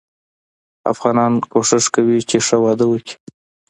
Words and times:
افغانان 0.91 1.33
کوښښ 1.51 1.85
کوي 1.95 2.17
چې 2.29 2.37
ښه 2.45 2.57
واده 2.63 2.85
وګړي. 2.87 3.13